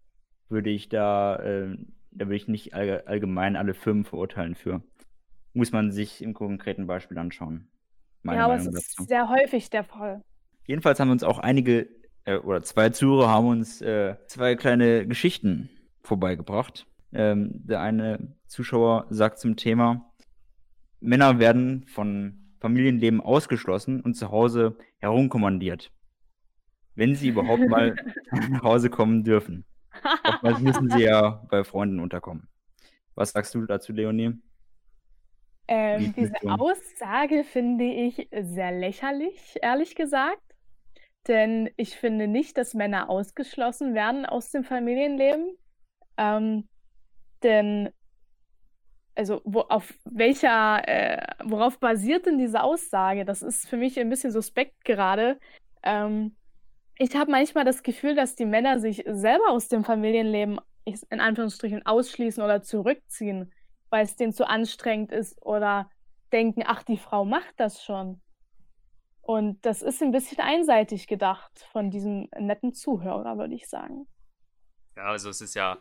[0.48, 1.76] würde ich da, äh,
[2.12, 4.82] da würde ich nicht all, allgemein alle Firmen verurteilen für.
[5.52, 7.68] Muss man sich im konkreten Beispiel anschauen.
[8.24, 9.08] Meine ja, aber Meinung es ist dazu.
[9.08, 10.24] sehr häufig der Fall.
[10.66, 11.90] Jedenfalls haben uns auch einige
[12.26, 15.70] äh, oder zwei Zuhörer haben uns äh, zwei kleine Geschichten
[16.04, 16.86] vorbeigebracht.
[17.14, 20.12] Ähm, der eine Zuschauer sagt zum Thema,
[21.00, 25.92] Männer werden von Familienleben ausgeschlossen und zu Hause herumkommandiert.
[26.96, 27.96] Wenn sie überhaupt mal
[28.50, 29.66] nach Hause kommen dürfen.
[30.24, 32.48] Oftmals müssen sie ja bei Freunden unterkommen.
[33.16, 34.40] Was sagst du dazu, Leonie?
[35.74, 36.34] Ähm, diese?
[36.48, 40.42] Aussage finde ich sehr lächerlich, ehrlich gesagt.
[41.30, 45.58] Denn ich finde nicht, dass Männer ausgeschlossen werden aus dem Familienleben.
[46.18, 46.68] Ähm,
[47.42, 47.90] denn,
[49.16, 53.24] also wo, auf welcher, äh, worauf basiert denn diese Aussage?
[53.24, 55.40] Das ist für mich ein bisschen suspekt gerade.
[55.84, 56.36] Ähm,
[56.98, 61.86] ich habe manchmal das Gefühl, dass die Männer sich selber aus dem Familienleben in Anführungsstrichen
[61.86, 63.54] ausschließen oder zurückziehen,
[63.92, 65.90] weil es denen zu anstrengend ist oder
[66.32, 68.20] denken, ach, die Frau macht das schon.
[69.22, 74.08] Und das ist ein bisschen einseitig gedacht von diesem netten Zuhörer, würde ich sagen.
[74.96, 75.78] Ja, also es ist ja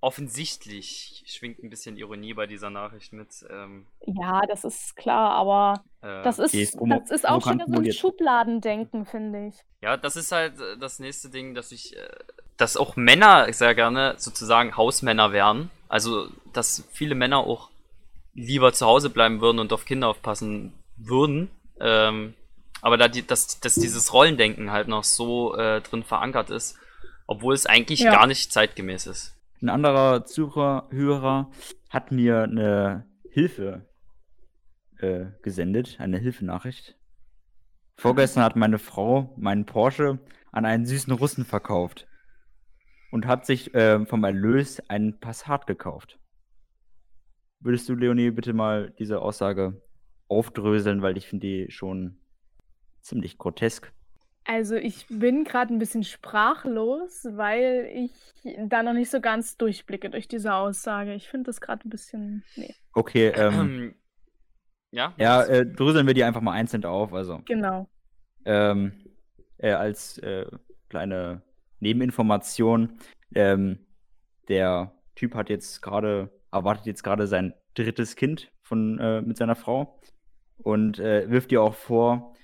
[0.00, 3.44] offensichtlich, schwingt ein bisschen Ironie bei dieser Nachricht mit.
[3.50, 7.80] Ähm, Ja, das ist klar, aber äh, das ist, promo- das ist auch schon so
[7.80, 7.92] ein.
[7.92, 9.64] Schubladendenken, finde ich.
[9.82, 12.08] Ja, das ist halt äh, das nächste Ding, dass ich, äh,
[12.58, 15.70] dass auch Männer sehr gerne sozusagen Hausmänner wären.
[15.88, 17.70] Also, dass viele Männer auch
[18.34, 21.50] lieber zu Hause bleiben würden und auf Kinder aufpassen würden.
[21.80, 22.34] Ähm,
[22.82, 26.76] aber da die, dass, dass dieses Rollendenken halt noch so äh, drin verankert ist,
[27.26, 28.12] obwohl es eigentlich Ja.
[28.12, 29.34] gar nicht zeitgemäß ist.
[29.62, 31.50] Ein anderer Zuhörer
[31.90, 33.86] hat mir eine Hilfe
[34.98, 36.96] äh, gesendet, eine Hilfenachricht.
[37.96, 40.18] Vorgestern hat meine Frau meinen Porsche
[40.52, 42.07] an einen süßen Russen verkauft
[43.10, 46.18] und hat sich äh, vom Erlös einen Passat gekauft.
[47.60, 49.82] Würdest du, Leonie, bitte mal diese Aussage
[50.28, 52.18] aufdröseln, weil ich finde die schon
[53.00, 53.92] ziemlich grotesk.
[54.44, 58.12] Also ich bin gerade ein bisschen sprachlos, weil ich
[58.68, 61.14] da noch nicht so ganz durchblicke durch diese Aussage.
[61.14, 62.44] Ich finde das gerade ein bisschen.
[62.56, 63.94] Nee, Okay, ähm,
[64.90, 65.12] ja?
[65.18, 67.12] ja, äh, dröseln wir die einfach mal einzeln auf.
[67.12, 67.88] Also, genau.
[68.44, 68.92] ähm,
[69.58, 70.46] äh, als äh,
[70.88, 71.42] kleine
[71.80, 72.98] Nebeninformation,
[73.34, 73.78] ähm,
[74.48, 79.56] der Typ hat jetzt gerade, erwartet jetzt gerade sein drittes Kind von, äh, mit seiner
[79.56, 80.00] Frau
[80.58, 82.34] und äh, wirft ihr auch vor,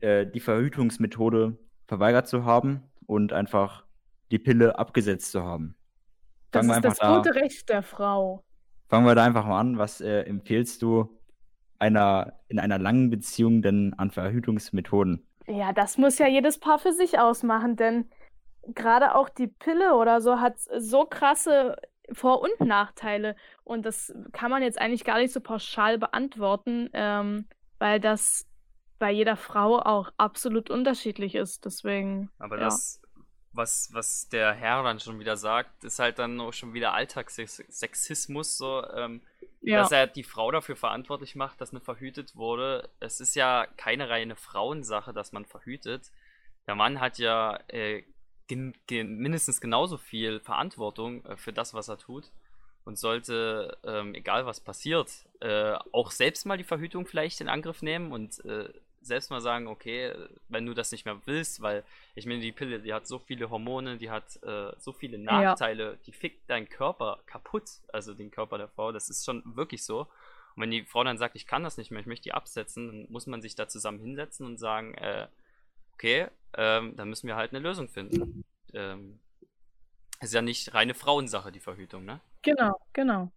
[0.00, 3.84] äh, die Verhütungsmethode verweigert zu haben und einfach
[4.30, 5.74] die Pille abgesetzt zu haben.
[6.50, 8.42] Das Fangen wir ist das da- gute Recht der Frau.
[8.88, 9.76] Fangen wir da einfach mal an.
[9.76, 11.18] Was äh, empfiehlst du
[11.78, 15.26] einer, in einer langen Beziehung denn an Verhütungsmethoden?
[15.46, 18.06] Ja, das muss ja jedes Paar für sich ausmachen, denn
[18.74, 21.76] gerade auch die Pille oder so hat so krasse
[22.12, 23.36] Vor- und Nachteile.
[23.64, 27.46] Und das kann man jetzt eigentlich gar nicht so pauschal beantworten, ähm,
[27.78, 28.46] weil das
[28.98, 31.64] bei jeder Frau auch absolut unterschiedlich ist.
[31.64, 32.64] Deswegen, Aber ja.
[32.64, 33.00] das,
[33.52, 38.56] was, was der Herr dann schon wieder sagt, ist halt dann auch schon wieder Alltagssexismus,
[38.56, 39.22] so, ähm,
[39.60, 39.80] ja.
[39.82, 42.88] dass er die Frau dafür verantwortlich macht, dass eine verhütet wurde.
[43.00, 46.10] Es ist ja keine reine Frauensache, dass man verhütet.
[46.66, 48.02] Der Mann hat ja äh,
[48.48, 52.30] gen gen mindestens genauso viel Verantwortung äh, für das, was er tut.
[52.84, 57.82] Und sollte, ähm, egal was passiert, äh, auch selbst mal die Verhütung vielleicht in Angriff
[57.82, 58.70] nehmen und äh,
[59.02, 60.14] selbst mal sagen, okay,
[60.48, 61.84] wenn du das nicht mehr willst, weil
[62.14, 65.98] ich meine, die Pille, die hat so viele Hormone, die hat äh, so viele Nachteile,
[66.06, 70.00] die fickt deinen Körper kaputt, also den Körper der Frau, das ist schon wirklich so.
[70.54, 72.86] Und wenn die Frau dann sagt, ich kann das nicht mehr, ich möchte die absetzen,
[72.86, 75.26] dann muss man sich da zusammen hinsetzen und sagen, äh,
[75.98, 78.44] okay, ähm, dann müssen wir halt eine Lösung finden.
[78.72, 79.18] Ähm,
[80.20, 82.20] ist ja nicht reine Frauensache, die Verhütung, ne?
[82.42, 83.32] Genau, genau.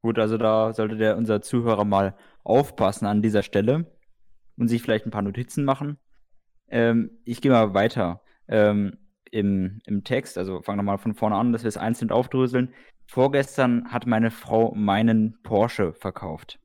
[0.00, 3.90] Gut, also da sollte der unser Zuhörer mal aufpassen an dieser Stelle
[4.56, 5.98] und sich vielleicht ein paar Notizen machen.
[6.68, 8.96] Ähm, ich gehe mal weiter ähm,
[9.30, 12.72] im, im Text, also fangen nochmal von vorne an, dass wir es einzeln aufdröseln.
[13.06, 16.60] Vorgestern hat meine Frau meinen Porsche verkauft.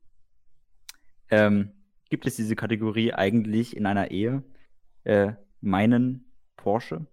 [1.32, 1.72] Ähm,
[2.10, 4.44] gibt es diese Kategorie eigentlich in einer Ehe?
[5.04, 7.08] Äh, meinen Porsche?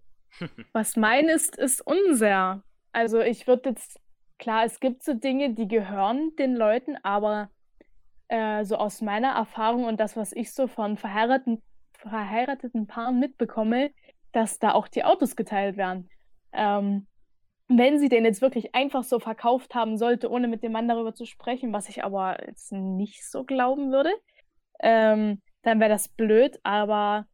[0.72, 2.62] Was mein ist, ist unser.
[2.92, 4.00] Also ich würde jetzt
[4.38, 7.50] klar, es gibt so Dinge, die gehören den Leuten, aber
[8.28, 13.90] äh, so aus meiner Erfahrung und das, was ich so von verheirateten, verheirateten Paaren mitbekomme,
[14.32, 16.08] dass da auch die Autos geteilt werden.
[16.52, 17.06] Ähm,
[17.68, 21.14] wenn sie den jetzt wirklich einfach so verkauft haben sollte, ohne mit dem Mann darüber
[21.14, 24.12] zu sprechen, was ich aber jetzt nicht so glauben würde,
[24.80, 27.26] ähm, dann wäre das blöd, aber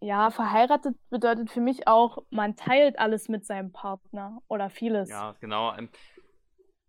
[0.00, 5.08] ja, verheiratet bedeutet für mich auch, man teilt alles mit seinem Partner oder vieles.
[5.08, 5.74] Ja, genau.
[5.76, 5.88] Ähm,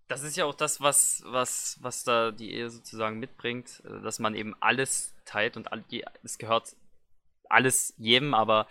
[0.08, 4.20] Das ist ja auch das, was, was, was da die Ehe sozusagen mitbringt, äh, dass
[4.20, 5.84] man eben alles teilt und all-
[6.24, 6.76] es gehört
[7.50, 8.68] alles jedem, aber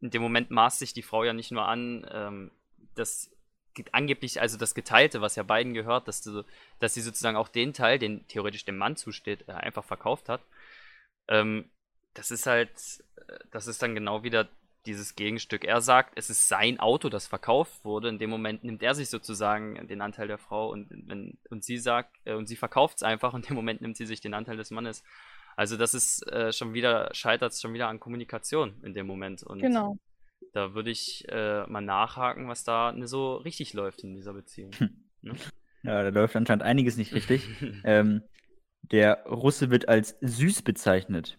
[0.00, 2.50] in dem Moment maßt sich die Frau ja nicht nur an, ähm,
[2.94, 3.30] das
[3.74, 6.44] ge- angeblich, also das Geteilte, was ja beiden gehört, dass, du,
[6.78, 10.40] dass sie sozusagen auch den Teil, den theoretisch dem Mann zusteht, äh, einfach verkauft hat.
[11.28, 11.70] Ähm,
[12.14, 12.70] das ist halt,
[13.16, 14.48] äh, das ist dann genau wieder
[14.86, 15.64] dieses Gegenstück.
[15.64, 18.08] Er sagt, es ist sein Auto, das verkauft wurde.
[18.08, 21.78] In dem Moment nimmt er sich sozusagen den Anteil der Frau und wenn und sie
[21.78, 23.34] sagt äh, und sie verkauft es einfach.
[23.34, 25.02] In dem Moment nimmt sie sich den Anteil des Mannes.
[25.56, 29.42] Also das ist äh, schon wieder scheitert es schon wieder an Kommunikation in dem Moment.
[29.42, 29.98] Und Genau.
[30.52, 34.70] da würde ich äh, mal nachhaken, was da ne, so richtig läuft in dieser Beziehung.
[35.20, 35.34] Ne?
[35.82, 37.48] Ja, da läuft anscheinend einiges nicht richtig.
[37.84, 38.22] ähm,
[38.82, 41.37] der Russe wird als süß bezeichnet.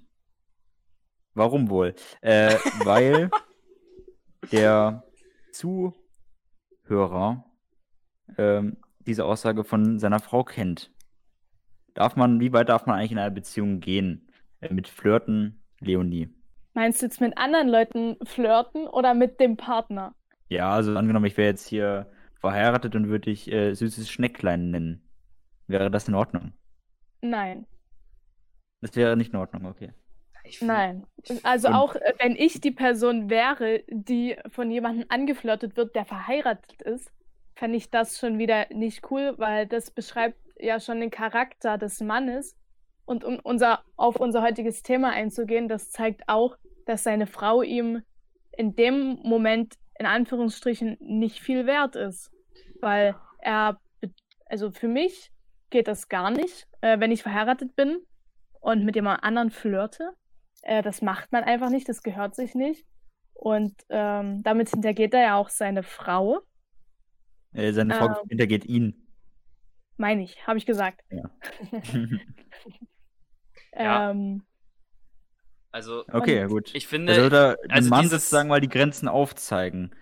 [1.40, 1.96] Warum wohl?
[2.20, 3.32] Äh, weil
[4.52, 5.04] der
[5.54, 7.46] Zuhörer
[8.38, 10.92] ähm, diese Aussage von seiner Frau kennt.
[11.94, 14.28] Darf man, wie weit darf man eigentlich in einer Beziehung gehen?
[14.60, 16.28] Äh, mit Flirten, Leonie.
[16.74, 20.14] Meinst du jetzt mit anderen Leuten flirten oder mit dem Partner?
[20.50, 25.10] Ja, also angenommen, ich wäre jetzt hier verheiratet und würde dich äh, süßes Schnecklein nennen.
[25.68, 26.52] Wäre das in Ordnung?
[27.22, 27.66] Nein,
[28.82, 29.94] Das wäre nicht in Ordnung, okay.
[30.58, 31.08] Find- nein.
[31.44, 36.06] Also Und- auch äh, wenn ich die Person wäre, die von jemandem angeflirtet wird, der
[36.06, 37.12] verheiratet ist,
[37.56, 42.00] fände ich das schon wieder nicht cool, weil das beschreibt ja schon den Charakter des
[42.02, 42.56] Mannes.
[43.06, 48.02] Und um unser, auf unser heutiges Thema einzugehen, das zeigt auch, dass seine Frau ihm
[48.56, 52.32] in dem Moment in Anführungsstrichen nicht viel wert ist.
[52.82, 53.80] Weil er,
[54.46, 55.32] also für mich
[55.70, 58.00] geht das gar nicht, äh, wenn ich verheiratet bin
[58.62, 60.12] und mit jemand anderen flirte.
[60.64, 62.86] Äh, das macht man einfach nicht, das gehört sich nicht.
[63.34, 66.42] Und ähm, damit hintergeht er ja auch seine Frau,
[67.54, 68.16] Äh, seine Frau Ähm.
[68.30, 69.08] hintergeht ihn.
[69.98, 71.02] meine ich, habe ich gesagt.
[71.10, 71.30] Ja.
[73.74, 74.12] Ja.
[74.12, 74.44] Ähm,
[75.72, 76.74] Also, okay, gut.
[76.74, 79.96] ich Da finde, sollte er dem also Mann dieses- sozusagen mal die Grenzen aufzeigen.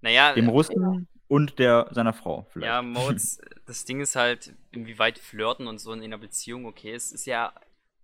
[0.00, 2.66] naja, Dem Russen und der seiner Frau vielleicht.
[2.66, 7.12] Ja, Modes, das Ding ist halt, inwieweit Flirten und so in einer Beziehung okay ist,
[7.12, 7.52] ist ja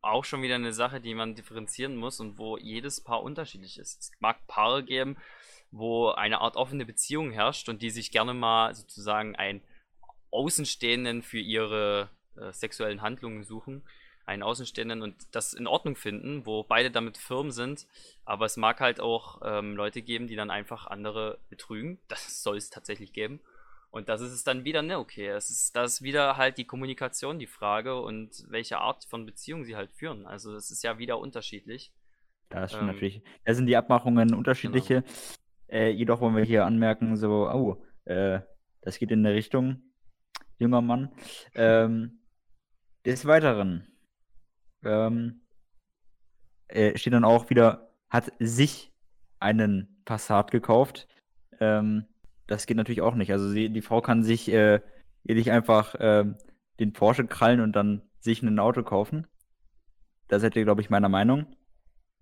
[0.07, 4.01] auch schon wieder eine Sache, die man differenzieren muss und wo jedes Paar unterschiedlich ist.
[4.01, 5.16] Es mag Paare geben,
[5.71, 9.62] wo eine Art offene Beziehung herrscht und die sich gerne mal sozusagen einen
[10.31, 13.83] Außenstehenden für ihre äh, sexuellen Handlungen suchen,
[14.27, 17.87] einen Außenstehenden und das in Ordnung finden, wo beide damit firm sind.
[18.25, 21.99] Aber es mag halt auch ähm, Leute geben, die dann einfach andere betrügen.
[22.09, 23.40] Das soll es tatsächlich geben.
[23.96, 25.28] Und das ist es dann wieder, ne, okay.
[25.28, 29.64] Es ist, das ist wieder halt die Kommunikation die Frage und welche Art von Beziehung
[29.64, 30.26] sie halt führen.
[30.26, 31.94] Also es ist ja wieder unterschiedlich.
[32.50, 33.22] Das stimmt Ähm, natürlich.
[33.46, 35.02] Da sind die Abmachungen unterschiedliche.
[35.68, 38.40] Äh, jedoch wollen wir hier anmerken, so, oh, äh,
[38.82, 39.82] das geht in eine Richtung,
[40.59, 41.11] junger Mann.
[41.54, 42.20] Ähm,
[43.06, 43.88] des Weiteren
[44.85, 45.40] ähm,
[46.68, 48.92] äh, steht dann auch wieder, hat sich
[49.40, 51.09] einen Passat gekauft.
[51.61, 52.04] Ähm,
[52.46, 53.32] das geht natürlich auch nicht.
[53.32, 54.80] Also sie, die Frau kann sich äh,
[55.24, 56.37] ihr nicht einfach ähm,
[56.80, 59.26] den Porsche krallen und dann sich ein Auto kaufen.
[60.28, 61.46] Da seid ihr, glaube ich, meiner Meinung.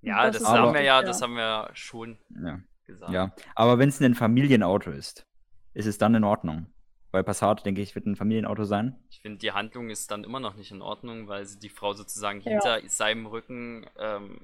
[0.02, 1.06] Ja, Das das, haben wir ja, ja.
[1.06, 2.60] das haben wir schon Ja.
[2.86, 3.12] gesagt.
[3.12, 5.26] Ja, aber wenn es ein Familienauto ist,
[5.72, 6.66] ist es dann in Ordnung.
[7.10, 8.98] Bei Passat, denke ich, wird ein Familienauto sein.
[9.08, 11.92] Ich finde, die Handlung ist dann immer noch nicht in Ordnung, weil sie die Frau
[11.94, 12.50] sozusagen Ja.
[12.50, 14.40] hinter seinem Rücken ähm,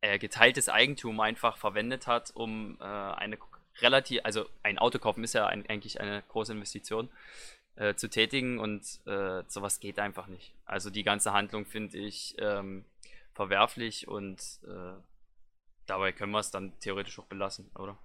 [0.00, 3.36] äh, geteiltes Eigentum einfach verwendet hat, um äh, eine
[3.80, 7.08] relativ, also ein Auto kaufen ist ja ein, eigentlich eine große Investition
[7.76, 10.54] äh, zu tätigen und äh, sowas geht einfach nicht.
[10.64, 12.84] Also die ganze Handlung finde ich ähm,
[13.32, 15.00] verwerflich und äh,
[15.86, 17.98] dabei können wir es dann theoretisch auch belassen, oder?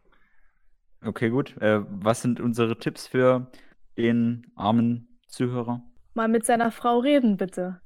[1.03, 1.57] Okay, gut.
[1.57, 3.51] Äh, was sind unsere Tipps für
[3.97, 5.83] den armen Zuhörer?
[6.15, 7.81] mal mit seiner Frau reden, bitte.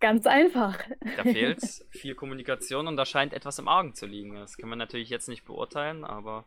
[0.00, 0.78] Ganz einfach.
[1.16, 4.34] Da fehlt viel Kommunikation und da scheint etwas im Argen zu liegen.
[4.34, 6.46] Das kann man natürlich jetzt nicht beurteilen, aber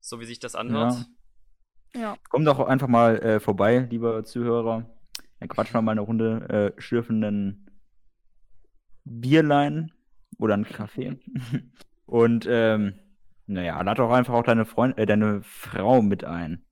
[0.00, 0.92] so wie sich das anhört,
[1.94, 2.00] Ja.
[2.00, 2.16] Ja.
[2.30, 4.88] Kommt doch einfach mal äh, vorbei, lieber Zuhörer.
[5.38, 7.70] Dann quatschen wir mal eine Runde äh, schürfenden
[9.04, 9.92] Bierlein
[10.38, 11.18] oder einen Kaffee.
[12.06, 12.98] Und ähm,
[13.46, 16.64] naja, lad doch einfach auch deine Freund äh, deine Frau mit ein.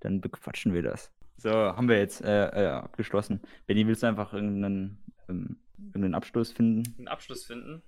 [0.00, 1.10] dann bequatschen wir das.
[1.36, 3.40] So, haben wir jetzt äh, äh, abgeschlossen.
[3.66, 4.98] Benny, willst du einfach irgendeinen,
[5.30, 6.94] ähm, irgendeinen Abschluss finden?
[6.98, 7.82] einen Abschluss finden.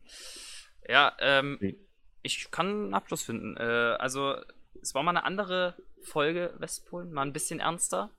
[0.88, 1.78] Ja, ähm, Wie?
[2.22, 3.56] ich kann einen Abschluss finden.
[3.56, 4.36] Äh, also,
[4.80, 8.10] es war mal eine andere Folge Westpolen, mal ein bisschen ernster.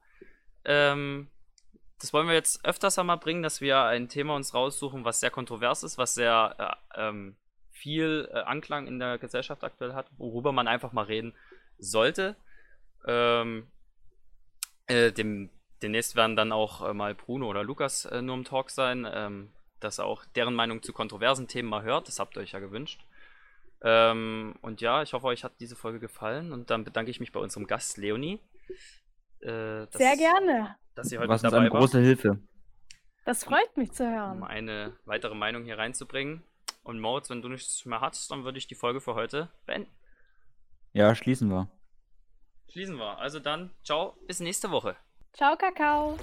[0.65, 1.29] Ähm,
[1.99, 5.31] das wollen wir jetzt öfters einmal bringen, dass wir ein Thema uns raussuchen, was sehr
[5.31, 7.37] kontrovers ist, was sehr äh, ähm,
[7.71, 11.33] viel äh, Anklang in der Gesellschaft aktuell hat, worüber man einfach mal reden
[11.77, 12.35] sollte.
[13.05, 13.67] Ähm,
[14.87, 15.49] äh, dem,
[15.83, 19.51] demnächst werden dann auch äh, mal Bruno oder Lukas äh, nur im Talk sein, ähm,
[19.79, 22.07] dass er auch deren Meinung zu kontroversen Themen mal hört.
[22.07, 23.05] Das habt ihr euch ja gewünscht.
[23.81, 27.31] Ähm, und ja, ich hoffe, euch hat diese Folge gefallen und dann bedanke ich mich
[27.33, 28.39] bei unserem Gast Leonie.
[29.41, 30.75] Äh, dass- Sehr gerne.
[30.95, 32.39] Dass sie heute Was mit uns eine dabei war, große Hilfe.
[33.25, 34.43] Das freut mich zu um hören.
[34.43, 36.43] eine weitere Meinung hier reinzubringen.
[36.83, 39.89] Und Moritz, wenn du nichts mehr hast, dann würde ich die Folge für heute beenden.
[40.93, 41.69] Ja, schließen wir.
[42.69, 43.17] Schließen wir.
[43.19, 44.95] Also dann, ciao, bis nächste Woche.
[45.33, 46.17] Ciao, Kakao.